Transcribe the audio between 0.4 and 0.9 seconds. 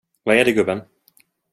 det, gubben?